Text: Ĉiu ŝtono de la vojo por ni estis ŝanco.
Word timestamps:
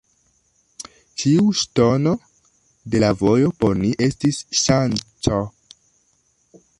Ĉiu 1.23 1.43
ŝtono 1.63 2.13
de 2.95 3.01
la 3.05 3.11
vojo 3.21 3.53
por 3.65 3.77
ni 3.83 3.91
estis 4.09 4.41
ŝanco. 4.63 5.43